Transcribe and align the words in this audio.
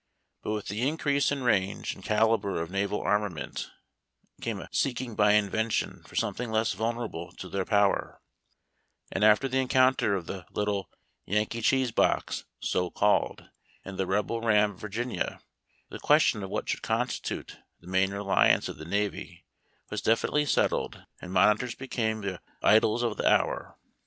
But 0.41 0.53
with 0.53 0.65
the 0.67 0.87
increase 0.87 1.31
in 1.31 1.43
range 1.43 1.93
and 1.93 2.03
calibre 2.03 2.55
of 2.59 2.71
naval 2.71 3.01
armament 3.01 3.69
came 4.41 4.59
a 4.59 4.67
seeking 4.71 5.13
by 5.13 5.33
Invention 5.33 6.01
for 6.07 6.15
something 6.15 6.49
less 6.49 6.73
vulnerable 6.73 7.31
to 7.33 7.47
their 7.47 7.65
power, 7.65 8.19
and 9.11 9.23
after 9.23 9.47
the 9.47 9.59
en 9.59 9.67
counter 9.67 10.15
of 10.15 10.25
the 10.25 10.47
little" 10.49 10.89
Yankee 11.27 11.61
Cheese 11.61 11.91
Box," 11.91 12.45
so 12.59 12.89
called, 12.89 13.51
and 13.85 13.99
the 13.99 14.07
Rebel 14.07 14.41
Ram" 14.41 14.75
Virginia," 14.75 15.39
the 15.91 15.99
question 15.99 16.41
of 16.41 16.49
what 16.49 16.67
should 16.67 16.81
consti 16.81 17.21
tute 17.21 17.57
the 17.79 17.85
main 17.85 18.09
reliance 18.11 18.67
of 18.67 18.77
the 18.77 18.85
navy 18.85 19.45
was 19.91 20.01
definitely 20.01 20.47
settled, 20.47 21.05
and 21.21 21.31
monitors 21.31 21.75
became 21.75 22.21
the 22.21 22.41
idols 22.63 23.03
of 23.03 23.17
the 23.17 23.27
hour. 23.31 23.77